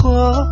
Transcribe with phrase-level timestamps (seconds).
[0.00, 0.46] 过，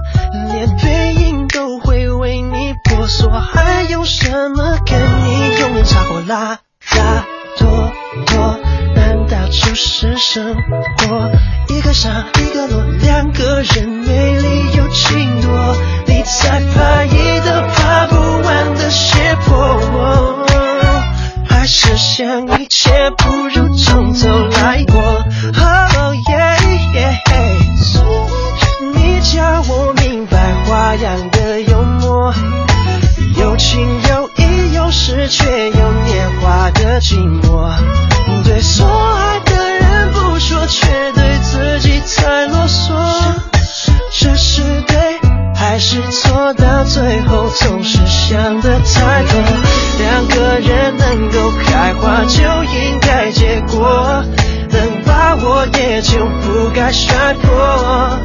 [0.51, 6.59] 连背影都会为你婆娑，还有什么跟你永远差不拉
[6.97, 7.25] 拉
[7.57, 7.93] 拖
[8.27, 8.59] 拖？
[8.95, 11.31] 难道就是生活
[11.69, 20.47] 一个傻一个落，两个人美丽又情多，你才怕一个爬不完的斜坡，
[21.49, 25.25] 还是想一切不如从头来过？
[30.91, 32.33] 那样的幽默
[33.37, 37.13] 有情有义有时却有年华的寂
[37.43, 37.71] 寞
[38.43, 42.95] 对所爱的人不说却对自己太啰嗦
[44.19, 44.97] 这是对
[45.55, 49.43] 还是错到最后总是想得太多。
[49.99, 54.25] 两个人能够开花就应该结果
[54.71, 58.19] 能把握也就不该摔破。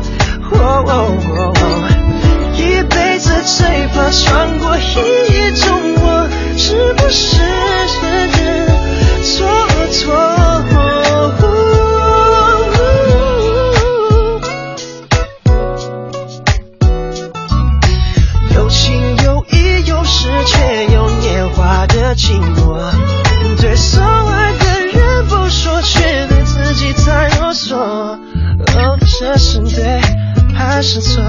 [2.74, 7.38] 一辈子最怕穿过一种我是不是
[8.02, 8.42] 真的
[9.22, 9.46] 错
[9.92, 10.14] 错
[18.56, 22.82] 有情有义有时却有年华的寂寞
[23.62, 27.76] 对所爱的人不说却对自己太啰嗦。
[27.76, 30.02] 哦这是对
[30.54, 31.24] 还是错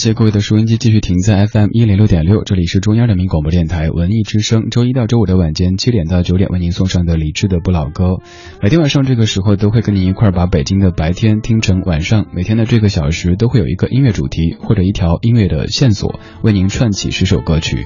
[0.00, 4.70] 谢各位的收音机继续停在 FM 一零六点六，这里是中央人民广播电台文艺之声。
[4.70, 8.16] 周一到周五的晚间七点到九点，为您送上的理智的不老歌。
[8.62, 12.24] 每天晚上这个时候都会跟您一块把北京的白天听成晚上。
[12.32, 17.84] 每天的这个小时都会有一个音乐主题或者一条音乐的线索，为您串起十首歌曲。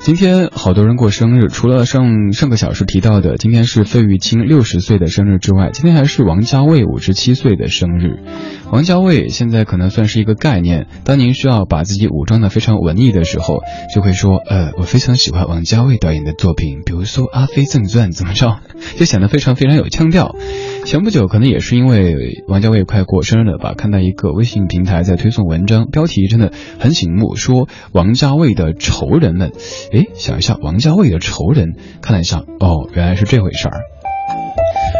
[0.00, 8.18] 今天好多人过生日，除了上上个小时提到的今天是费玉清六十岁的生日之外，今天还是王家卫五十七岁的生日。
[8.72, 13.60] 王家卫现在可能算是一个概念，当您需要把自己武装的非常文艺的时候，
[13.94, 18.60] 就会说，呃，我非常喜欢王家卫导演的作品，比如说《阿飞正传》，怎么着，
[18.96, 20.34] 就显得非常非常有腔调。
[20.86, 29.52] 前不久可能也是因为王家卫快过生日了吧，看到一个微信平台在推送文章，标题真的很醒目，说王家卫的仇人们。
[29.92, 33.80] 哎，想一下，王家卫的仇人，看了一下，哦，原来是这回事儿。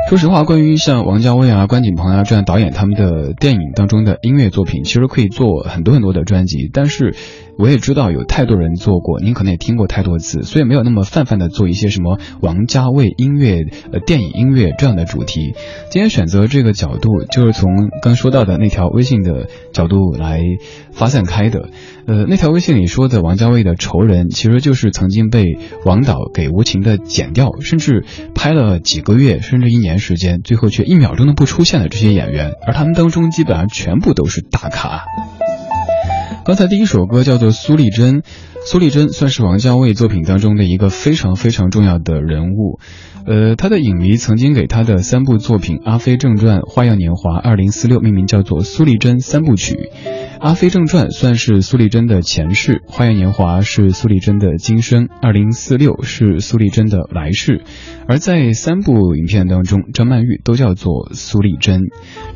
[0.09, 6.69] 说实话，关于像王家卫啊、关锦鹏啊这样导演他们的电影当中的音乐作品，其实可以做很多很多的专辑。
[6.73, 7.15] 但是，
[7.61, 15.55] 我也知道有太多人做过，您可能也听过太多次，所以没有那么泛泛的做一些什么王家卫音乐、呃电影音乐这样的主题。
[15.91, 20.41] 今天选择这个角度，就是从刚说到的那条微信的角度来
[20.93, 21.69] 发散开的。
[22.07, 25.45] 呃，那条微信里说的王家卫的仇人，其实就是曾经被
[25.85, 28.05] 王导给无情的剪掉，甚至
[28.35, 35.03] 拍了几个月甚至一年时间，最后却一秒钟都不出现的这些演员，而他们当中基本上全部都是大咖。
[36.50, 38.25] 刚才第一首歌叫做苏丽珍，
[38.62, 42.79] 苏丽珍算是王家卫作品当中的一个非常非常重要的人物。
[43.27, 49.75] 呃，他的影迷曾经给他的三部作品《阿飞正传》《花样年华》《二零四六》命名叫做苏丽珍三部曲。
[50.41, 57.63] 《阿飞正传》算是苏丽珍的前世，《花样年华》是苏丽珍的今生，《二零四六》是苏丽珍的来世。
[58.09, 61.83] 而在三部影片当中，张曼玉都叫做苏丽珍。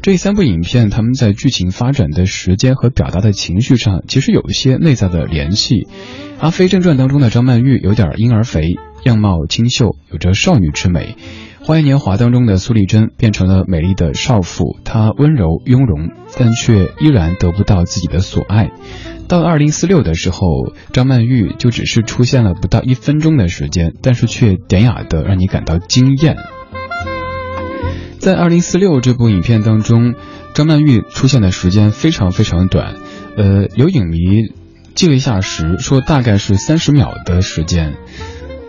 [0.02, 5.74] 这三部影片，他们在剧情发展的时间和表达的情绪上，其实有一些内在的联系。
[6.38, 11.16] 《阿飞正传》当中的张曼玉有点婴儿肥，样貌清秀，有着少女之美。
[11.66, 18.70] 《花样年华》当中的苏丽珍变成了美丽的少妇，她温柔雍容，但却依然得不到自己的所爱。
[19.28, 20.46] 到了二零四六的时候，
[20.92, 26.36] 张曼玉就只是出现了不到一分钟的时间，但是却典雅的让你感到惊艳。
[28.18, 30.14] 在二零四六这部影片当中，
[30.52, 32.96] 张曼玉出现的时间非常非常短，
[33.38, 34.18] 呃，有影迷
[35.04, 37.92] 记了一下时，说大概是三十秒的时间。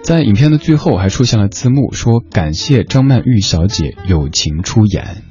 [0.04, 5.24] 在影片的最后还出现了字幕，说感谢张曼玉小姐友情出演。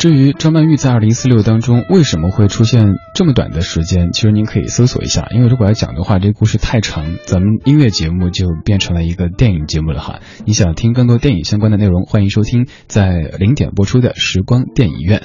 [0.00, 10.20] 至于张曼玉在二零四六当中为什么会出现这么短的时间，其实您可以搜索一下，因为如果要讲的话，这个故事太长，咱们音乐节目就变成了一个电影节目了哈。
[10.46, 15.24] 你想听更多电影相关的内容，欢迎收听在零点播出的时光电影院。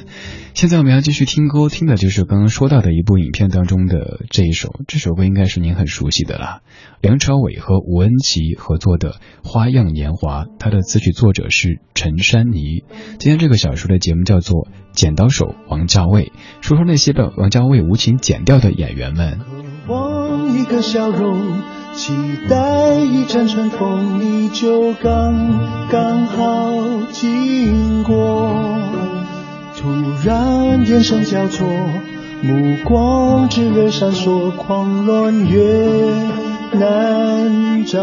[0.56, 6.62] 现在我们要继续听歌，听的就是刚刚说到的一部影片当中的这一首，这首歌应该是您很熟悉的啦，
[7.02, 9.12] 梁朝伟和吴恩琪合作的
[9.44, 12.86] 《花样年华》，它的词曲作者是陈珊妮。
[13.20, 14.62] 今天这个小说的节目叫做
[14.94, 16.24] 《剪刀手王家卫》，
[16.62, 19.40] 说说那些被王家卫无情剪掉的演员们。
[19.86, 21.38] 渴望一个笑容，
[21.96, 22.14] 期
[22.50, 29.25] 待一阵春风，你就刚刚好经过。
[29.86, 29.92] 突
[30.28, 31.68] 然眼神交错，
[32.42, 35.62] 目光炽热闪烁，狂乱越
[36.72, 38.02] 难掌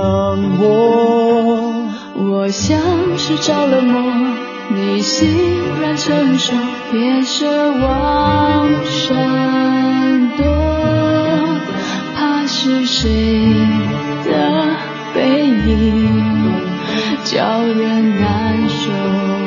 [0.61, 1.91] 握。
[2.15, 2.79] 我像
[3.19, 4.01] 是着了魔，
[4.73, 5.29] 你欣
[5.83, 6.55] 然承受，
[6.93, 7.47] 别奢
[7.81, 10.45] 望闪躲，
[12.15, 13.11] 怕是谁
[14.25, 14.77] 的
[15.13, 16.09] 背影
[17.25, 19.42] 叫人难受。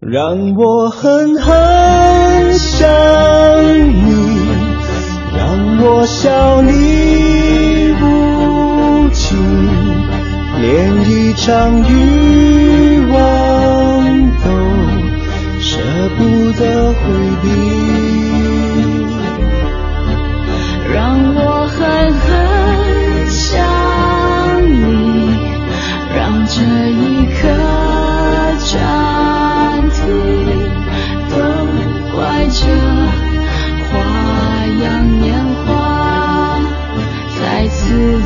[0.00, 2.86] 让我狠狠想
[3.88, 4.46] 你，
[5.34, 9.38] 让我笑你无情，
[10.60, 13.16] 连一场欲望
[14.44, 14.50] 都
[15.60, 15.80] 舍
[16.18, 17.00] 不得回
[17.42, 17.48] 避。
[20.92, 22.26] 让我狠狠
[23.30, 23.64] 想
[24.62, 24.78] 你，
[26.14, 26.60] 让这
[26.92, 27.48] 一刻
[37.96, 38.25] 在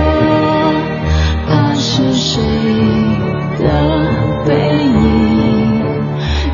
[2.01, 2.41] 是谁
[3.59, 3.65] 的
[4.45, 5.83] 背影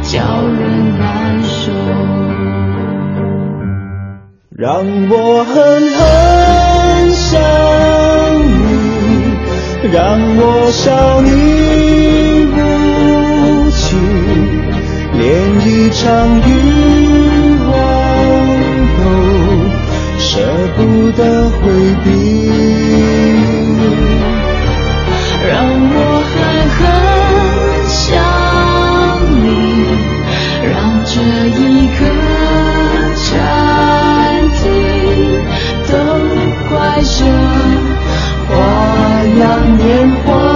[0.01, 1.71] 叫人难受，
[4.55, 5.55] 让我狠
[5.95, 5.99] 狠
[7.11, 7.39] 想
[8.43, 8.55] 你，
[9.93, 9.97] 让
[10.37, 11.29] 我笑你
[12.53, 12.57] 无
[13.71, 13.85] 情，
[15.13, 15.21] 连
[15.65, 16.05] 一场
[16.41, 16.49] 欲
[17.71, 17.71] 望
[18.97, 18.99] 都
[20.19, 20.27] 舍
[20.75, 20.79] 不
[21.11, 21.55] 得回
[22.03, 22.05] 避。
[25.57, 25.97] 让我
[26.29, 26.37] 狠
[26.77, 26.79] 狠
[27.87, 27.97] 想
[29.41, 29.45] 你
[30.69, 31.15] 让这
[31.49, 31.59] 一
[31.97, 31.99] 刻
[33.25, 33.31] 暂
[34.53, 34.61] 停
[35.87, 35.91] 都
[36.69, 37.17] 怪这
[38.47, 38.53] 花
[39.39, 39.41] 样
[39.77, 39.81] 年
[40.23, 40.46] 华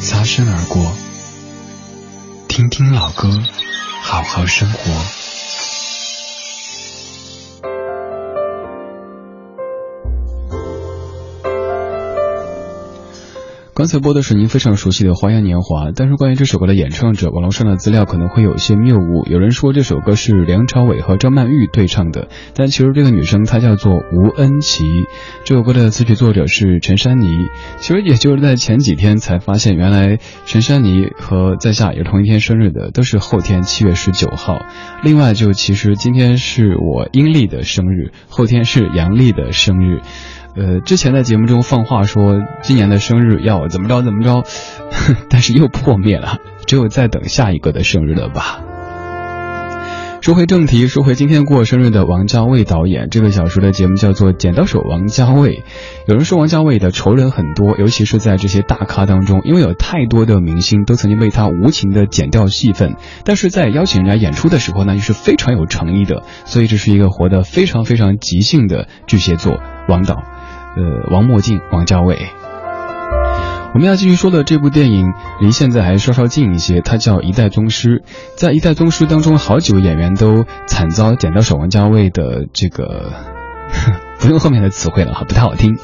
[0.00, 0.92] 擦身而过
[2.48, 3.42] 听听老歌
[4.02, 5.27] 好好生活。
[13.78, 19.24] 刚才播的是您非常熟悉的《花样年华》，但是关于这首歌的演唱者，网络上的资料可能会有一些谬误。
[19.30, 24.82] 有人说这首歌是梁朝伟和张曼玉对唱的，但其实这个女生她叫做吴恩琪。
[25.44, 27.28] 这首歌的词曲作者是陈珊妮。
[27.78, 34.58] 其实也就是在前几天才发现，原来陈珊妮和在下也是同一天生日的，都是后天七月十九号。
[35.04, 40.00] 另外，就其实今天是我阴历的生日，后天是阳历的生日。
[40.58, 44.42] 呃，之前在节目中放话说今年的生日要怎么着怎么着，
[45.30, 48.58] 但是又破灭了，只有再等下一个的生日了吧。
[50.20, 55.58] 说回正题，说回今天过生日的王家卫导演，这个小时的节目叫做《剪刀手王家卫》。
[56.08, 70.16] 有人说王家卫的仇人很多，尤其是在这些大咖当中，因为有太多的明星都曾经被他无情的剪掉戏份，但是在邀请人家演出的时候呢，又是非常有诚意的，所以这是一个活得非常非常即兴的巨蟹座王导。
[70.76, 72.16] 呃，王墨镜，王家卫。
[73.74, 75.06] 我们要继续说的这部电影
[75.40, 77.98] 离现在还稍稍近一些，它叫《一代宗师》。
[78.34, 83.12] 在《一代宗师》当中，好几位演员都惨遭剪刀手王家卫的这个，
[84.18, 85.76] 不用后面的词汇了哈，不太好听。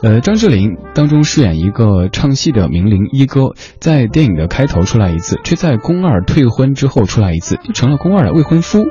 [0.00, 8.84] 呃，张智霖当中饰演一个唱戏的名伶一哥，在电影的开头出来一次，却在宫二退婚之后出来一次，就成了宫二的未婚夫。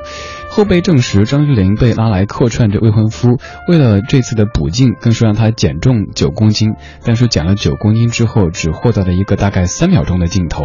[0.58, 3.38] 后被证实，张玉玲被拉来客串这未婚夫，
[3.68, 6.74] 为了这次的补镜，更是让她减重九公斤。
[7.04, 10.64] 但是减了九公斤之后，只获得了一个大概三秒钟的镜头。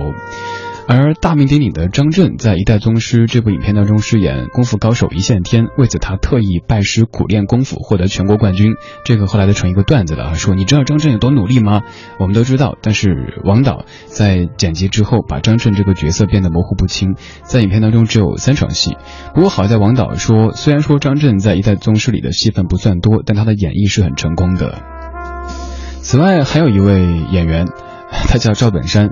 [0.86, 8.74] 而大名鼎鼎的张震在《一代宗师》这部影片当中饰演功夫高手一线天，为此他特意拜师苦练功夫，获得全国冠军。
[9.06, 11.84] 这个后来就成一个段子了啊，说你知道张震有多努力吗？
[12.20, 18.98] 我们都知道，但是王导在剪辑之后，把张震这个角色变得模糊不清，在影片当中只有三场戏。
[19.34, 24.82] 不过好在王导说，虽然说张震在《一代宗师》里的戏份不算多，但他的演绎是很成功的。
[26.02, 27.68] 此外，还有一位演员，
[28.28, 29.12] 他叫赵本山。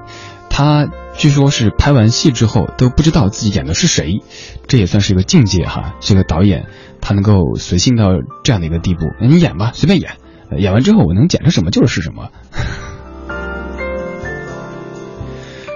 [0.53, 0.85] 他
[1.17, 4.21] 据说是拍完戏之后都不知道自己演的是谁，
[4.67, 5.95] 这也算是一个境界哈。
[5.99, 6.67] 这个导演
[6.99, 8.07] 他能够随性到
[8.43, 10.13] 这样的一个地步，你演吧，随便演，
[10.57, 12.29] 演完之后我能剪成什么就是什么。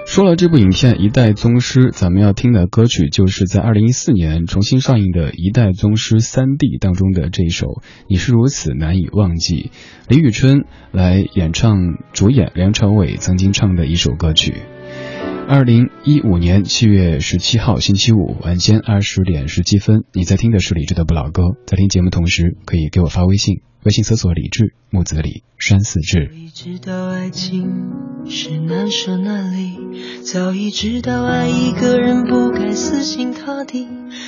[0.06, 7.66] 说了这部影片《一代宗师》，咱们要听的歌曲就是在二零一四年重新上映的《一代宗师三 D》当中的这一首
[8.08, 9.70] 《你是如此难以忘记》，
[10.08, 11.76] 李宇春来演唱，
[12.12, 14.62] 主演梁朝伟曾经唱的一首歌曲。
[15.48, 23.60] 二零一五年七月十七号星期五晚间二十点十七分，你在听的是李志的不老歌，在听节目同时可以给我发微信。
[23.84, 26.26] 微信搜索李志木子李山寺志。
[26.26, 27.92] 早已知道爱情
[28.28, 29.76] 是难舍难离，
[30.22, 33.86] 早已知道爱一个人不该死心塌地，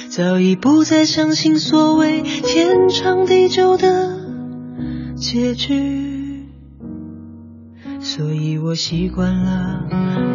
[0.09, 4.21] 早已不再相信所谓天长地久的
[5.17, 6.08] 结局。
[8.01, 9.83] 所以我习惯了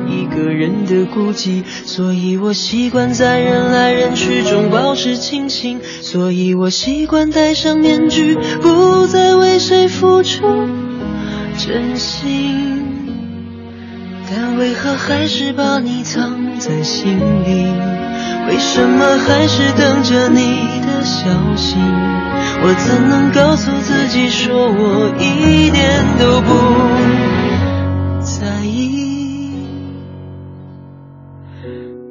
[0.08, 10.68] 一个人的孤寂，所以我习惯在人来人去中保持清醒，所以我习惯戴上面具，不再为谁付出
[11.58, 12.84] 真心。
[14.30, 17.66] 但为何还是把你藏在心里？
[18.50, 21.24] 为什么还是等着你的消
[21.56, 21.78] 息？
[22.66, 26.93] 我怎能告诉自己，说我一点都不？
[28.44, 29.54] 在意，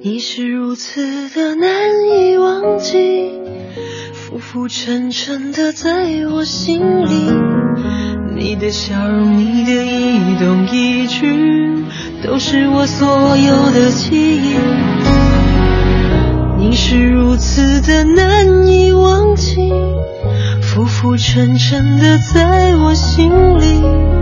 [0.03, 1.69] 你是如此的难
[2.11, 3.33] 以忘记，
[4.15, 7.31] 浮浮沉沉的在我心里。
[8.35, 11.85] 你的笑容，你的一动一举，
[12.25, 14.57] 都是我所有的记忆。
[16.57, 19.71] 你是如此的难以忘记，
[20.63, 24.22] 浮浮沉沉的在我心里。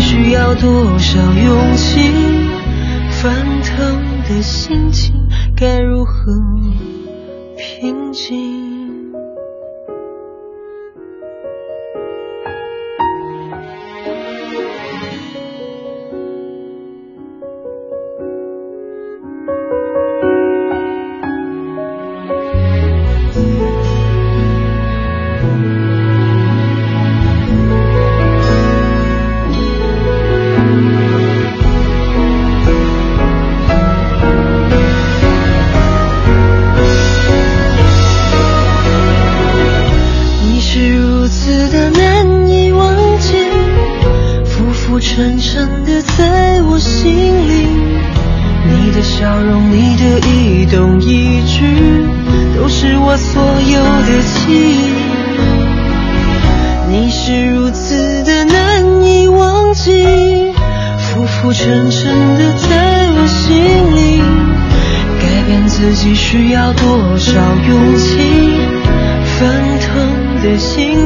[0.00, 2.00] 需要多少勇气？
[3.10, 6.32] 翻腾的心情该如何
[7.56, 8.65] 平静？
[66.28, 67.32] 需要多少
[67.68, 68.18] 勇气？
[69.38, 71.05] 翻腾的心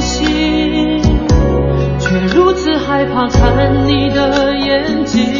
[2.11, 5.33] 却如此害怕看你的眼睛，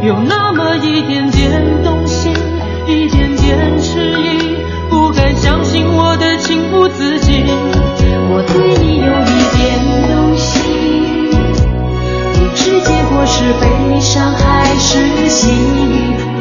[0.00, 2.32] 有那么一点点动心，
[2.88, 4.56] 一点点迟疑，
[4.88, 7.44] 不敢相信我的情不自禁。
[8.32, 9.60] 我对你有一点
[10.08, 11.28] 动心，
[12.32, 15.50] 不知结果是悲伤还是喜，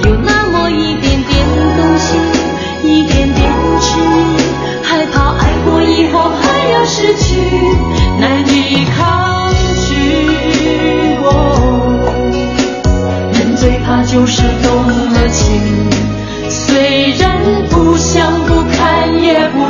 [0.05, 1.35] 有那么一点点
[1.75, 2.17] 动心，
[2.81, 4.39] 一点点迟疑。
[4.83, 7.41] 害怕爱过以后还要失去，
[14.11, 15.61] 就是动了情，
[16.49, 19.68] 虽然不想不看也不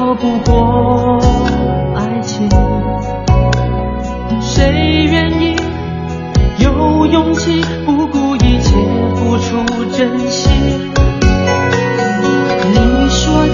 [0.00, 1.20] 逃不过
[1.94, 2.48] 爱情，
[4.40, 5.54] 谁愿意
[6.58, 8.74] 有勇气不顾一切
[9.14, 9.62] 付出
[9.94, 10.50] 真心？
[12.72, 13.52] 你说的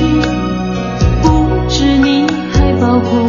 [1.20, 1.26] 不
[1.68, 3.26] 止你，还包括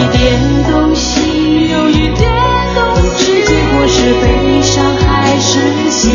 [0.00, 2.32] 一点动心，有一点
[2.74, 2.80] 动，
[3.18, 6.08] 是结果是悲伤还是喜，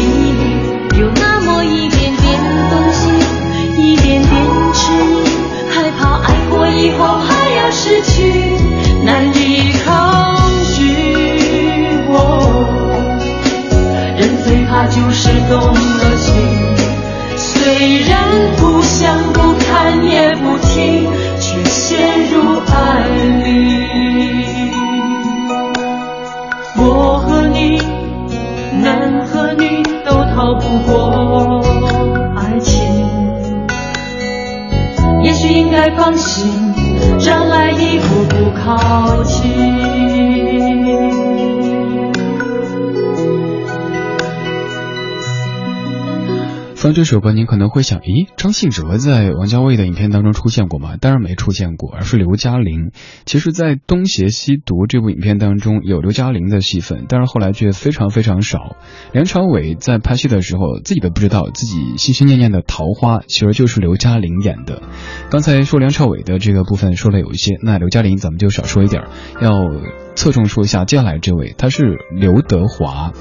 [0.99, 3.13] 有那么一点点动心，
[3.77, 4.33] 一点点
[4.73, 5.23] 迟疑，
[5.69, 8.57] 害怕爱过以后还要失去，
[9.03, 10.35] 难以抗
[10.75, 10.81] 拒。
[14.17, 16.33] 人最怕就是动了情，
[17.37, 18.17] 虽然
[18.57, 20.54] 不想，不看也不。
[36.35, 36.64] 该
[46.85, 50.97] 当这首歌，您可能会想，咦，张信哲在王家卫的影片当中出现过吗？
[51.01, 52.91] 当然没出现过，而是刘嘉玲。
[53.25, 58.75] 其实，在《东邪西毒》这部影片当中，有刘嘉玲的戏份，但是后来却非常非常少。
[59.13, 64.83] 梁朝伟在拍戏的时候，自己都不知道自己心心念念的桃花，其实就是刘嘉玲演的。
[65.31, 69.05] 刚才说梁朝伟的这个部分说了有一些，那刘嘉玲咱们就少说一点，
[69.41, 69.51] 要
[70.13, 73.11] 侧重说一下接下来这位，他是刘德华。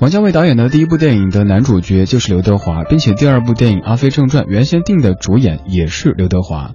[0.00, 6.72] 王家卫导演的第一部电影的男主角就是刘德华，并且第二部电影《阿飞正传》原先定的主演也是刘德华。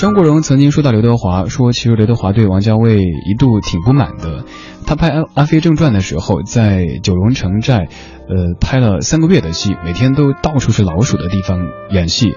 [0.00, 4.44] 张国荣曾经说到刘德华，说其实刘德华对王家卫一度挺不满的。
[4.86, 7.88] 他拍《阿阿飞正传》的时候，在九龙城寨，
[8.28, 12.34] 呃，拍了三个月的戏，每天都到处是老鼠的地方演戏。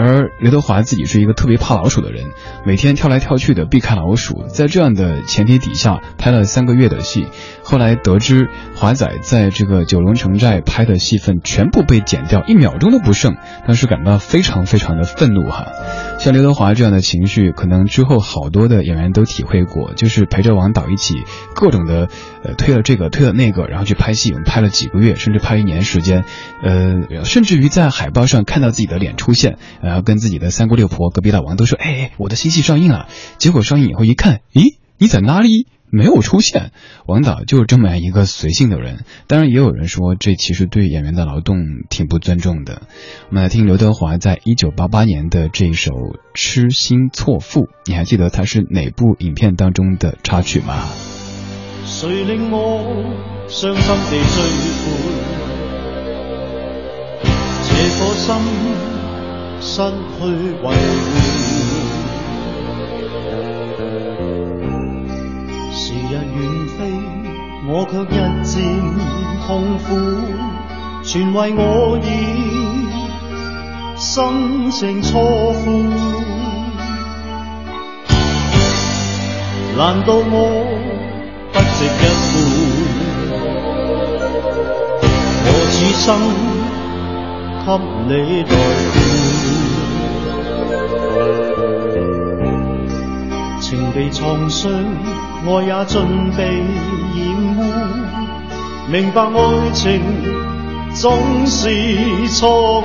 [0.00, 2.24] 而刘德华自己是一个特别怕老鼠的人，
[2.64, 4.46] 每天跳来跳去的避开老鼠。
[4.48, 7.26] 在这样的前提底下，拍了三个月的戏。
[7.62, 13.36] 后来得知华仔在这个九龙城寨拍的戏份全部被剪掉，一秒钟都不剩，
[13.66, 15.66] 当时感到非常非常的愤怒哈。
[16.18, 21.14] 像刘德华这样的情绪，可能之后好多的演员都体会过，就是陪着王导一起
[21.54, 22.08] 各种的
[22.42, 26.24] 呃推了这个推了那个，然后去拍戏，拍了几个月，甚至拍一年时间，
[26.62, 29.58] 呃，甚至于在海报上看到自己的脸出现。
[29.90, 35.66] 然后跟自己的三姑六婆、隔壁老王都说：“哎，我的新戏上映了。”结果上映以后一看，咦，你在哪里？
[35.92, 36.70] 没有出现。
[37.04, 39.04] 王导就是这么样一个随性的人。
[39.26, 41.56] 当然，也有人说这其实对演员的劳动
[41.88, 42.82] 挺不尊重的。
[43.28, 45.90] 我们来听刘德华在一九八八年的这一首
[46.32, 50.86] 《痴心错付》，你还记得他是哪部影片当中的插曲吗？
[51.84, 52.84] 谁令我
[53.48, 54.44] 伤心地追
[54.84, 54.92] 悔？
[57.66, 58.99] 这颗心。
[59.62, 60.24] 失去
[60.62, 60.72] 维护，
[65.70, 66.40] 时日远
[66.78, 66.78] 飞，
[67.68, 68.52] 我却日渐
[69.46, 69.88] 痛苦，
[71.04, 71.60] 全为我
[72.02, 72.04] 已
[73.96, 75.70] 心情错付。
[79.76, 80.24] 难道我
[81.52, 81.86] 不值一
[82.32, 82.32] 顾？
[85.44, 86.08] 我此生。
[87.62, 87.66] 给
[88.08, 88.10] 你
[88.42, 88.52] 代
[93.70, 94.68] 情被创伤，
[95.46, 96.02] 爱也尽
[96.36, 96.42] 被
[97.14, 97.18] 染
[97.56, 97.58] 污。
[98.90, 100.02] 明白爱情
[100.92, 101.70] 总是
[102.30, 102.84] 错误，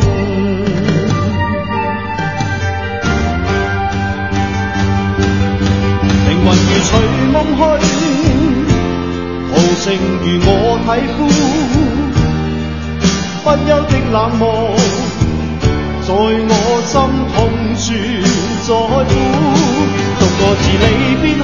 [6.28, 6.92] 灵魂如随
[7.34, 7.36] 梦
[7.80, 7.90] 去，
[9.50, 9.86] 豪情
[10.22, 10.54] 如我
[10.86, 11.18] 体肤。
[13.44, 14.46] 不休的冷漠，
[16.04, 16.54] 在我
[16.86, 16.94] 心
[17.34, 17.36] 痛
[17.76, 17.86] 处
[18.68, 19.75] 在呼。
[20.48, 20.86] 我自离
[21.24, 21.44] 别去，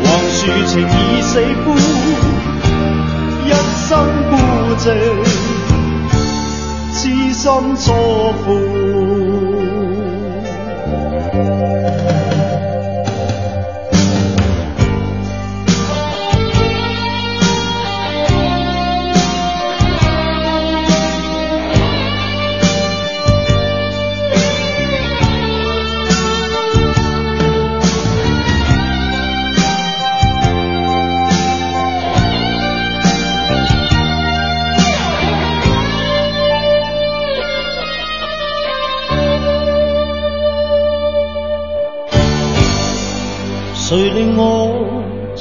[0.00, 1.66] 黄树情已四枯，
[3.44, 3.48] 一
[3.86, 3.92] 生
[4.30, 4.32] 孤
[4.80, 4.82] 寂，
[6.94, 6.96] 痴
[7.34, 7.44] 心
[7.76, 7.84] 错
[8.42, 8.83] 付。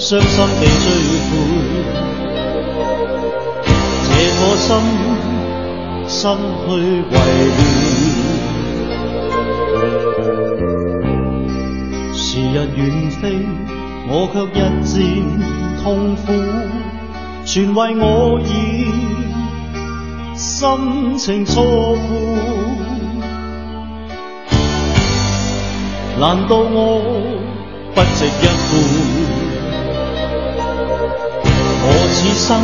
[0.04, 0.86] 伤心地追
[1.30, 1.32] 悔？
[4.04, 4.68] 这颗心
[6.10, 6.68] 失去
[7.10, 7.16] 维
[7.56, 7.58] 护。
[12.13, 13.24] 时日远飞，
[14.10, 14.94] 我却日渐
[15.82, 15.86] 痛
[16.18, 16.22] 苦，
[17.46, 18.04] 全为我
[18.42, 18.52] 已
[20.36, 21.63] 心情错
[21.96, 22.04] 付。
[26.20, 26.76] 难道我？
[27.96, 28.28] 不值一
[28.70, 28.72] 顾，
[32.13, 32.62] 此生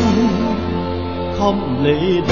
[1.36, 1.40] 给
[1.82, 2.30] 你来伴。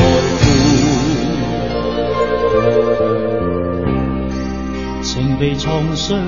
[5.02, 6.20] 情被创伤，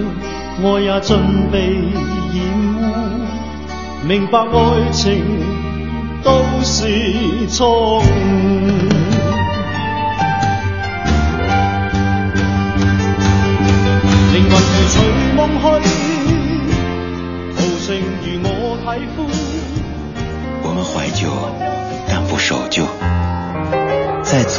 [0.63, 1.15] 爱也尽
[1.51, 1.59] 被
[2.33, 2.37] 染
[2.79, 2.81] 污。
[4.07, 5.23] 明白爱情
[6.23, 8.01] 都是错误，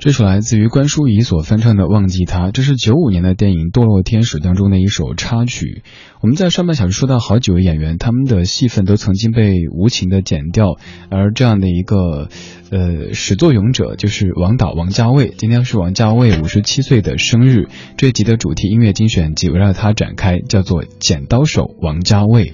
[0.00, 5.82] 这首来自于关淑怡所翻唱的《忘记他》，这是九五年的电影《堕落天使》当中的一首插曲。
[6.20, 10.76] 我们在上半小时说到好几位演员，他们的戏份都曾经被无情的剪掉，
[11.10, 12.28] 而这样的一个
[12.70, 15.34] 呃始作俑者就是王导王家卫。
[15.36, 22.44] 今天是王家卫五十七岁的生日，这集的主题音乐精选集围绕他展开，叫做《剪刀手王家卫》。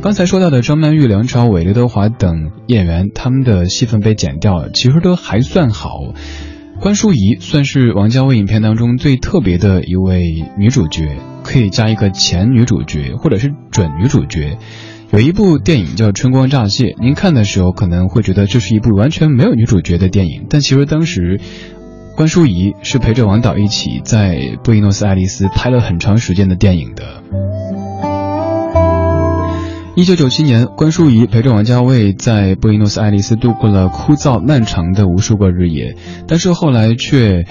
[0.00, 6.14] 刚才说到的张曼玉、梁朝伟、刘德华等演员，他们的戏份被剪掉，其实都还算好。
[6.80, 14.58] 关淑怡算是王家卫影片当中最特别的一位女主角，可以加一个前女主角或者是准女主角。
[15.10, 21.40] 有一部电影叫《春光乍泄》，您看的时候可能会觉得这是一部完全没有女主角的电影，但其实当时
[22.14, 27.22] 关淑怡是陪着王导一起在布宜诺斯艾利斯拍了很长时间的电影的。
[29.98, 35.96] 一九九七年，关淑怡陪着王家卫在布宜诺斯艾利斯度过了枯燥漫长的无数个日夜，
[36.28, 37.44] 但是后来却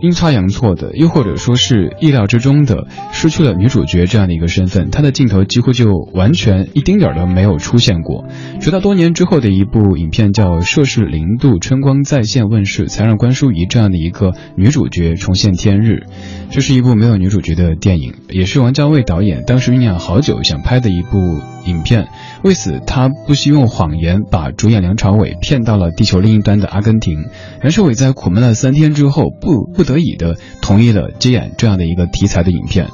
[0.00, 8.24] 阴差阳错的，又或者说是意料之中的，失去了女主角这样的一个身份，她的镜头几乎就完全一丁点儿都没有出现过。
[8.60, 16.04] 直到多年之后的一部影片叫《摄氏零度春光再现》问世，才让关淑怡这样的一个女主角重现天日。
[16.50, 21.18] 这是一部没有女主角的电影，也是王家卫导演当时酝酿好久想拍的一部
[21.66, 22.08] 影片。
[22.42, 27.26] 为此，他不惜用谎言把主演梁朝伟骗到了地球另一端的阿根廷。
[27.60, 32.88] 梁朝伟在苦闷了三天之后，不不得已的同意了接演这样的一个题材的影片。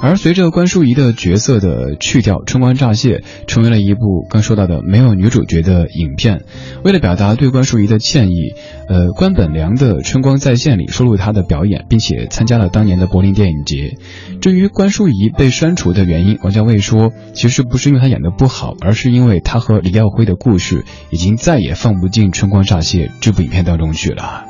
[0.00, 6.44] 而随着关淑怡的角色的去掉，《春光乍泄》成为了一部刚说到的没有女主角的影片。
[6.84, 8.54] 为了表达对关淑怡的歉意，
[8.88, 13.96] 呃，关本良的《春光再现》里收录她的表演，并且参加了当年的柏林电影节。
[14.40, 24.44] 至于关淑怡被删除的原因，王家卫说，其实不是因为她演的不好，而是因为她和李耀辉的故事已经再也放不进《春光乍泄》这部影片当中去了。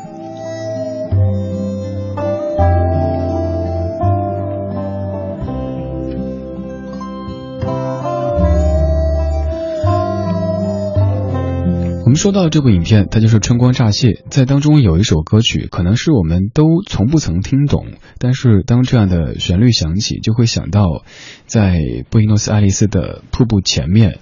[12.08, 14.08] 我们说到这部影片，它就是《春光乍泄》。
[14.30, 17.84] 在当中有一首歌曲，可能是我们都从不曾听懂，
[18.18, 21.04] 但是当这样的旋律响起，就会想到，
[21.44, 24.20] 在布宜诺斯艾利斯的瀑布前面，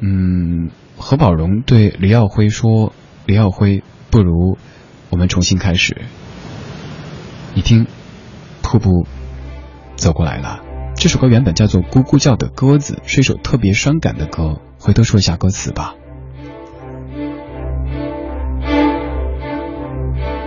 [0.00, 2.92] 嗯，何宝荣对李耀辉说
[3.26, 4.58] ：“李耀辉，不如
[5.08, 5.96] 我们重新开始。”
[7.54, 7.86] 你听，
[8.60, 9.06] 瀑布
[9.94, 10.62] 走过来了。
[10.96, 14.60] 这首歌原本叫做《咕咕叫的鸽子》，是一首特别伤感的歌。
[14.80, 15.94] 回头说一下歌词吧。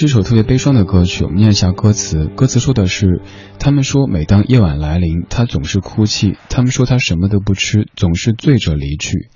[0.00, 2.24] 是一首特别悲伤的歌曲，我们念一下歌词。
[2.24, 3.20] 歌词说的是：
[3.58, 9.28] 他们说，每当夜晚来临，他总是哭泣；他们说他什么都不吃，总是醉着离去。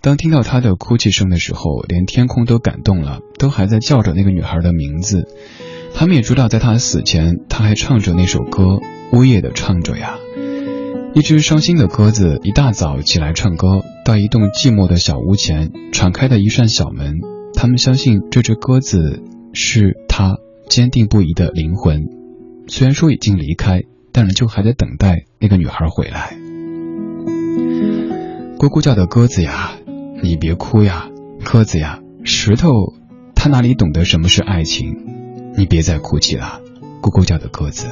[0.00, 5.26] 当听到他的哭泣声的时候，连天空都感动了，都还在叫着那个女孩的名字。
[5.94, 8.78] 他们也知道，在他死前，他还唱着那首歌，
[9.12, 10.14] 呜咽的唱着呀。
[11.14, 17.14] 一只伤心的鸽子一大早起来唱歌，到一栋寂寞的小屋前，敞开的一扇小门。
[17.52, 19.24] 他们相信这只鸽子。
[19.56, 20.38] 是他
[20.68, 22.04] 坚定不移的灵魂，
[22.68, 26.36] 虽然说已经离开，但仍旧还在等待那个女孩回来。
[28.56, 29.72] 咕咕叫的鸽子呀，
[30.22, 31.10] 你别哭呀，
[31.42, 32.94] 鸽子呀，石头，
[33.34, 34.94] 他哪里懂得什么是爱情？
[35.56, 36.60] 你别再哭泣了，
[37.02, 37.88] 咕咕叫的鸽子。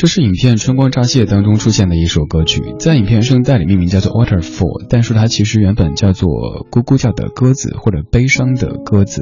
[0.00, 6.30] 这是影片《春光乍泄》当中出现的一首歌曲，在影片声带里命名叫做《Waterfall》，但是它其实原本叫做
[6.70, 9.20] 《咕咕叫的鸽子》或者《悲伤的鸽子》。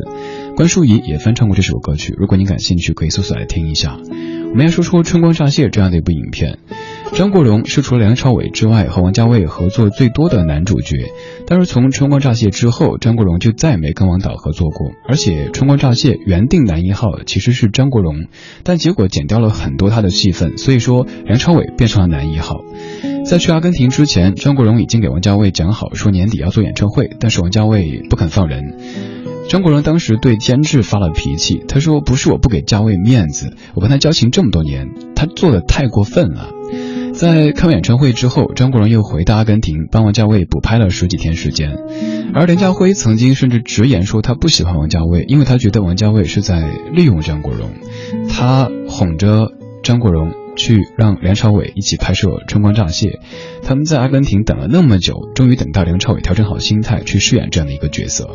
[0.54, 3.98] 关淑怡也翻唱过这首歌曲，如果您感兴趣，可以搜索来听一下。
[4.50, 6.60] 我们要说说《春光乍泄》这样的一部影片。
[7.14, 11.10] 张国荣是除了梁朝伟之外和王家卫合作最多的男主角，
[11.46, 14.92] 但是从《春光乍泄》之后，张国荣就再也没跟王导合作过。
[15.08, 18.26] 而且《春光乍泄》原定男一号其实是张国荣，
[18.62, 22.60] 但结果剪掉了很多他的戏份，所以说梁朝伟变成了男一号。
[23.26, 28.78] 在去阿根廷之前，张国荣已经给王家卫讲好说年底要做演唱会，但是王家卫不肯放人。
[29.48, 36.50] 张国荣当时对监制发了脾气，他说：“不是我不给家卫面子，我跟他交情这么多年，他做的太过分了。”
[37.14, 41.76] 在开完演唱会之后，张国荣又回到阿根廷帮王家卫补拍了十几天时间，
[42.32, 47.70] 而梁家辉曾经甚至直言说他不喜欢王家卫，因为他觉得王家卫是在利用张国荣，
[48.28, 49.52] 他哄着
[49.82, 53.08] 张国荣去让梁朝伟一起拍摄《春光乍泄》，
[53.64, 58.28] 他们在阿根廷等了那么久，终于等到梁朝伟调整好心态去饰演这样的一个角色，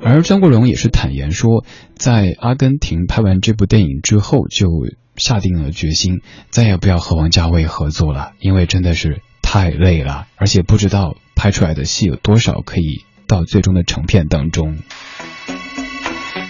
[0.00, 1.64] 而张国荣也是坦言说，
[1.96, 4.68] 在阿根廷拍完这部电影之后就。
[5.16, 14.78] 下定了决心，再也不要和王家卫合作了，因为真的是太累了，而且不知道拍出来的戏有多少可以到最终的成片当中。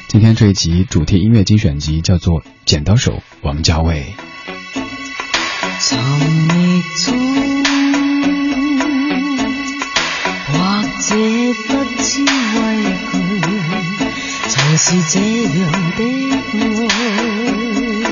[0.09, 4.05] 今天这一集主题音乐精选集叫做《剪刀手》，王家卫。
[5.81, 7.19] 沉溺中，
[10.47, 10.53] 或
[11.01, 11.17] 者
[11.67, 11.71] 不
[12.03, 12.23] 知
[12.61, 12.63] 畏
[13.11, 13.17] 惧，
[14.49, 15.19] 曾是这
[15.59, 16.01] 样的
[16.89, 18.12] 爱。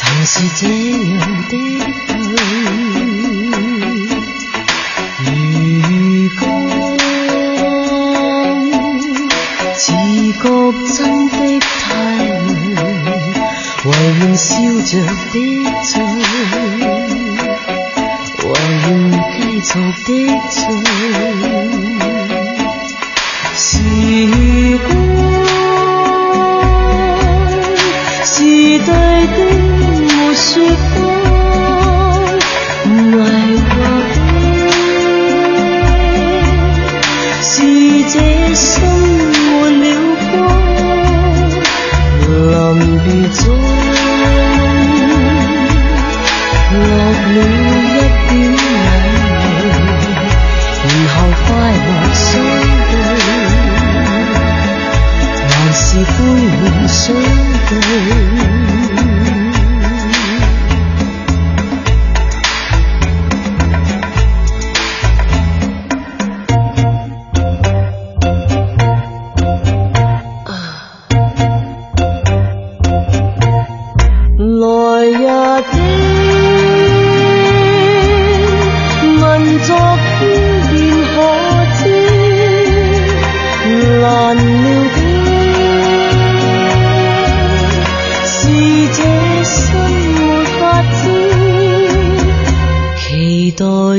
[0.00, 1.18] 曾是这样
[1.48, 1.52] 的
[5.24, 5.28] 如
[6.38, 6.42] 果
[9.74, 9.86] 自
[10.34, 10.38] 觉
[10.94, 10.96] 真
[11.30, 11.82] 的太
[12.22, 12.78] 累，
[13.86, 13.88] 唯
[14.20, 14.46] 愿笑
[14.86, 15.36] 着的
[15.82, 15.90] 醉，
[18.44, 18.48] 唯
[18.86, 18.88] 愿
[19.32, 19.36] 继
[19.66, 19.70] 续
[20.04, 20.08] 的
[20.48, 20.56] 醉，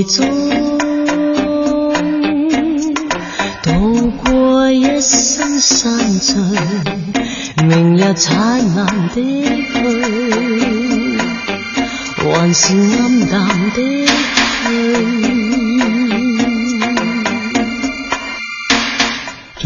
[0.01, 0.23] 这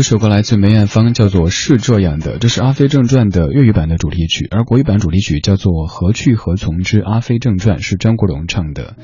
[0.02, 8.96] 首歌来自梅艳芳，叫做《是这样的》，这是《阿飞正传》的粤语版的主题曲，而国语版主题曲叫做《何去何从之阿飞正传》，是张国荣唱的。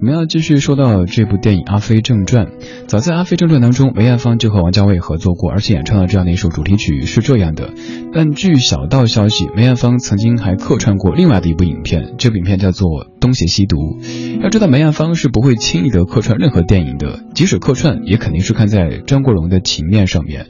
[0.00, 2.46] 我们要继续说到这部电影《阿飞正传》。
[2.86, 7.72] 早在《阿飞正传》当中，梅艳芳就和王家卫合作过，而且演唱了这样的一首主题曲，是这样的。
[8.12, 12.88] 但据小道消息，梅艳芳曾经还客串过另外的一部影片，这部影片叫做
[13.20, 13.76] 《东邪西毒》。
[14.42, 20.46] 要知道，梅艳芳是不会轻易的客串任何电影的，即使客串，也肯定是看在张国荣的情面上面。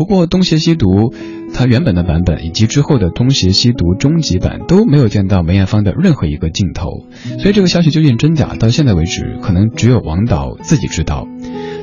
[0.00, 1.10] 不过《东邪西毒》
[1.52, 7.04] 它原本的版本以及之后的《东邪西毒》终极版都没有见到梅艳芳的任何一个镜头，
[7.38, 11.28] 所以这个消息究竟真假，到现在为止可能只有王导自己知道。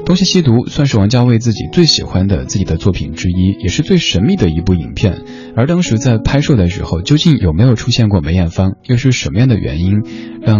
[0.03, 5.22] 《东邪西毒》算是王家卫自己最喜欢的自己的作品之一，也是最神秘的一部影片。
[5.55, 10.01] 而当时在拍摄的时候，究竟有没有出现过梅艳芳，又是什么样的原因，
[10.41, 10.59] 让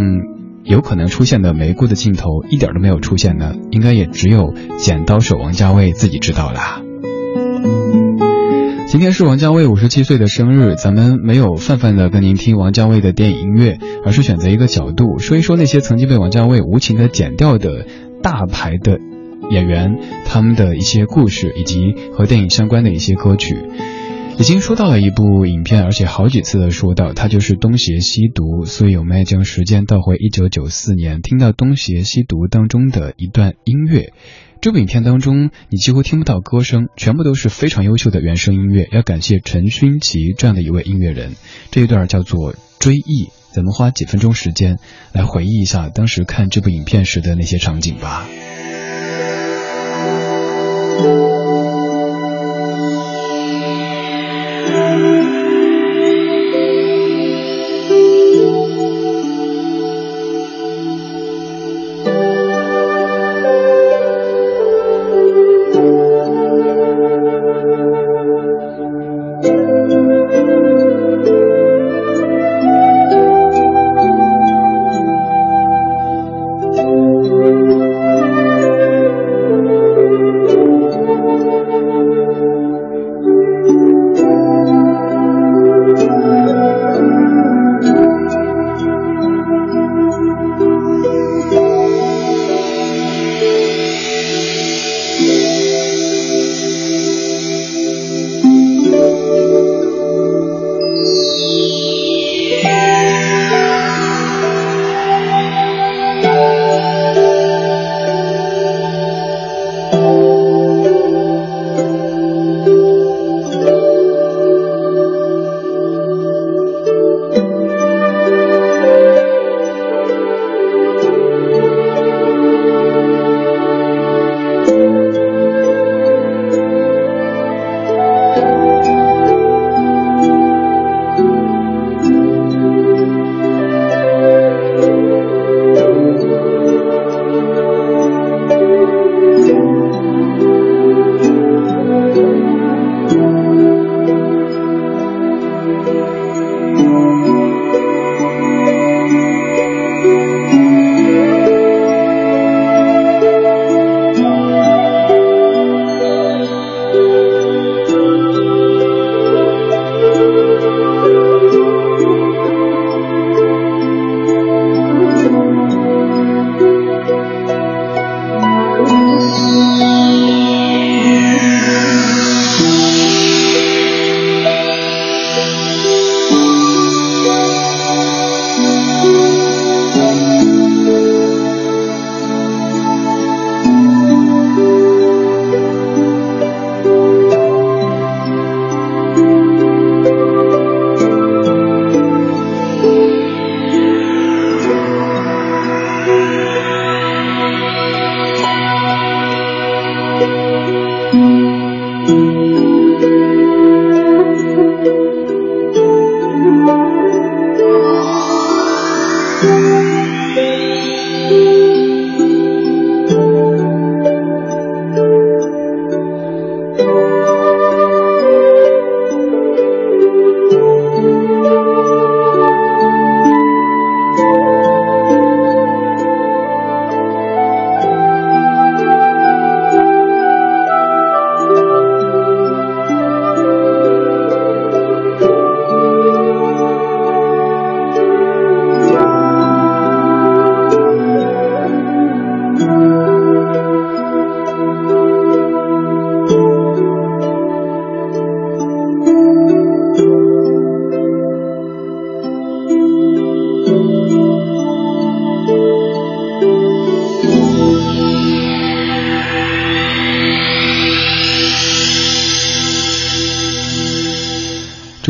[0.64, 3.56] 有可能出现的玫瑰的镜头一点都没有出现呢？
[3.72, 6.84] 应该也只有剪刀手王家卫自己知道啦。
[8.98, 17.86] 今天是王家卫五十七岁的生日，咱们没有泛泛的跟您听王家卫的电影音乐，而是选择一个角度说一说那些曾经被王家卫无情的剪掉的
[18.24, 18.98] 大牌的。
[19.52, 23.56] 演员他们的一些故事，以及和电影相关的一些歌曲，
[24.40, 28.64] 已经说到了一部影片，而且好几次的说到，它就是《东邪西毒》。
[28.66, 34.12] 所以我们要将时间倒回一九九四年，听到《东邪西毒》当中的一段音乐。
[34.60, 38.88] 这部影片当中，你几乎听不到歌声，全部都是非常优秀的原声音乐。
[38.92, 41.36] 要感谢陈勋奇这样的一位音乐人。
[41.70, 44.78] 这一段叫做《追忆》，咱们花几分钟时间
[45.14, 48.28] 来回忆一下当时看这部影片时的那些场景吧。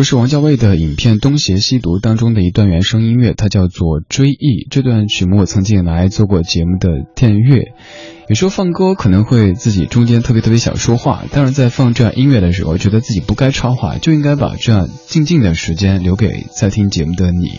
[0.08, 4.64] 是王家卫的影片《东邪西毒》当中的一段原声音乐，它叫做《追忆》。
[4.72, 7.74] 这段曲目我曾经也来做过节目的电乐，
[8.30, 17.51] 有时候放歌可能会自己中间特别特别想说话，但是在放这样音乐的时候，觉得自己不该插话，就应该把这样静静的时间留给在听节目的你。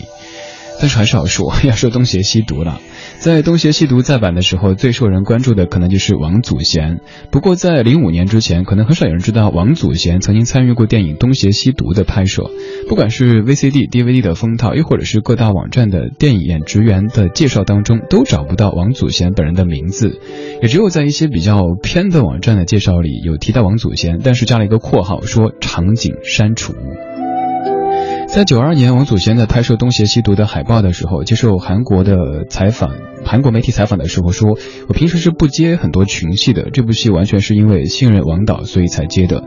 [0.79, 2.81] 但是还是 要说，要说东邪西毒了。
[3.19, 7.01] 在东邪西毒再版的时候，最受人关注的可能就是王祖贤。
[7.31, 12.49] 不过在零五年之前，可能很少有人知道王祖贤曾经参与过电影《东邪西毒》的拍摄。
[12.87, 20.21] 不管是 VCD、DVD 的封套，又或者是各大网站的电影演职员的介绍当中，都找不到王祖贤本人的名字。
[20.61, 26.73] 也只有在一些比较偏的网站的介绍里有提到王祖贤，但是加了一个括号，说场景删除。
[28.31, 32.91] 在九二年，王祖贤在拍摄《东邪西毒》的海报的时候，接受韩国的采访，
[33.25, 34.55] 韩国媒体采访的时候说
[34.87, 39.45] ：“我平时是不接很多群戏的，这部戏完全是因为信任王导，所以才接的。”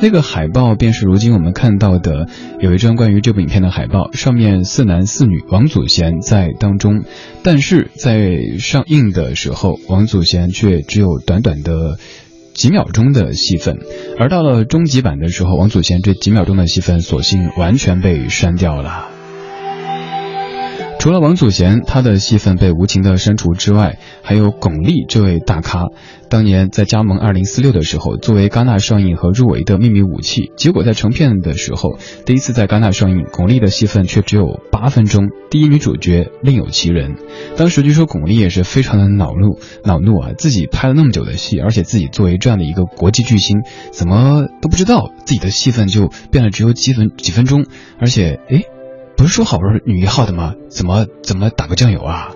[0.00, 2.28] 那个海报便是如今我们看到的，
[2.60, 7.02] 有一张关于这部影片的海报，上面四男四女，王祖贤在当中，
[7.42, 11.98] 但是在上映的时候，王祖贤却只有短短的。
[12.60, 13.78] 几秒钟的戏份，
[14.18, 19.09] 而到了终极版的时候，王祖贤这几秒钟的戏份，索性完全被删掉了。
[21.00, 25.86] 除了王祖贤，他的戏份被无情的删除之外，还有巩俐这位大咖。
[26.28, 31.96] 当年在加盟二零四六的时候，作为戛纳上映和入围的秘密武器，结果在成片的时候，
[32.26, 37.14] 第一次在戛纳上映，巩俐的戏份却只有八分钟，第一女主角另有其人。
[37.56, 47.64] 当时据说巩俐也是非常的恼怒，恼怒啊，自己拍了那么久的戏，而且自己作为这样的一个国际巨星，怎么都不知道自己的戏份就变了只有几分几分钟，
[47.98, 48.66] 而且诶。
[49.20, 50.54] 不是说好是女一号的吗？
[50.70, 52.30] 怎么怎么打个酱油啊？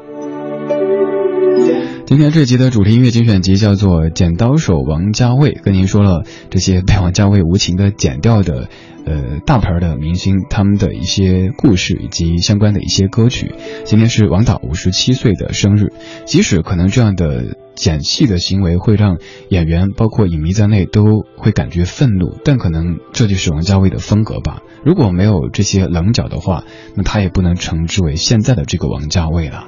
[2.05, 8.68] 今天这集的主题音乐精选集叫做《剪刀手王家卫》，跟您说了这些被王家卫无情的剪掉的。
[9.07, 13.55] 呃，大牌的明星他们的一些故事以及相关的一些歌曲。
[13.85, 15.93] 今天是王导五十七岁的生日，
[16.27, 21.05] 即使可能这样的剪戏的行为会让演员包括影迷在内都
[21.37, 24.63] 会感觉愤怒，但可能这就是王家卫的风格吧。
[24.85, 26.65] 如果没有这些棱角的话，
[26.97, 29.67] 那他也不能称之为现在的这个王家卫了。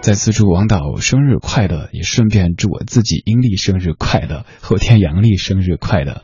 [0.00, 6.22] 再次祝王导生日快乐，也顺便祝我自己阴历生日快乐，后天阳历生日快乐。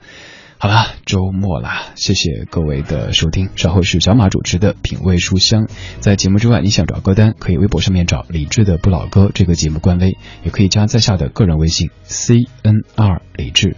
[0.61, 3.49] 好了，周末了，谢谢各位的收听。
[3.55, 5.69] 稍后是小马主持的品味书香。
[6.01, 13.77] 在节目之外，你想找歌单，可以微博上面找李志的不老歌这个节目官微，也可以加在下的个人微信 c n r 李志。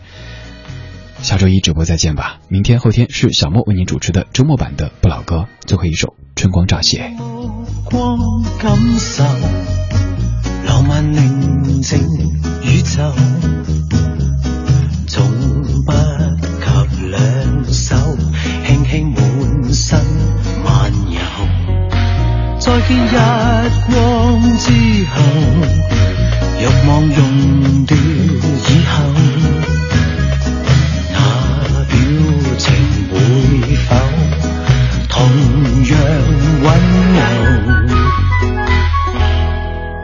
[1.20, 2.39] 下周一直播再见吧。
[2.49, 7.12] 明天后天是小莫为您主持的周末版的不老歌，最后一首春光乍泄。
[10.66, 11.99] 浪漫宁静
[12.64, 13.12] 宇宙。
[22.93, 23.14] 日
[23.86, 24.66] 光之
[25.14, 25.16] 后，
[26.59, 27.18] 欲望熔
[27.86, 28.95] 断以后，
[31.12, 31.16] 那
[31.84, 31.93] 表
[32.59, 32.64] 情
[33.11, 33.14] 会
[33.76, 33.88] 否
[35.09, 35.14] 同
[35.86, 35.93] 样
[36.62, 36.66] 温
[37.14, 37.18] 柔？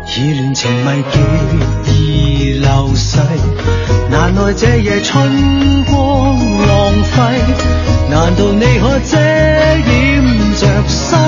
[0.09, 1.14] 意乱情迷极
[1.84, 3.18] 易流逝。
[4.11, 7.14] 难耐这夜春光浪费，
[8.09, 10.22] 难道你可遮掩
[10.55, 11.18] 着心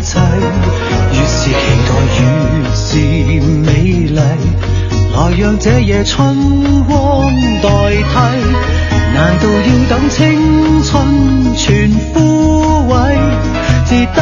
[0.00, 0.18] 切？
[1.12, 1.54] 越是期
[1.86, 2.20] 待越
[2.74, 2.82] 是
[3.64, 3.68] 美
[4.08, 7.30] 丽，来让这夜春光
[7.62, 8.04] 代替。
[9.12, 12.18] 难道要等青春全枯
[12.88, 12.94] 萎，
[13.86, 14.18] 值得